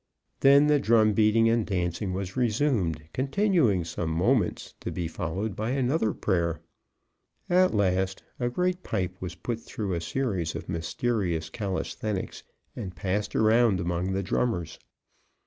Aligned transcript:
Then 0.39 0.65
the 0.65 0.79
drum 0.79 1.13
beating 1.13 1.47
and 1.47 1.63
dancing 1.63 2.11
was 2.11 2.35
resumed, 2.35 3.03
continuing 3.13 3.83
some 3.85 4.09
moments, 4.09 4.73
to 4.79 4.91
be 4.91 5.07
followed 5.07 5.55
by 5.55 5.69
another 5.73 6.11
prayer. 6.11 6.59
At 7.51 7.75
last, 7.75 8.23
a 8.39 8.49
great 8.49 8.81
pipe 8.81 9.15
was 9.21 9.35
put 9.35 9.59
through 9.59 9.93
a 9.93 10.01
series 10.01 10.55
of 10.55 10.67
mysterious 10.67 11.51
calisthenics, 11.51 12.41
and 12.75 12.95
passed 12.95 13.35
around 13.35 13.79
among 13.79 14.13
the 14.13 14.23
drummers. 14.23 14.79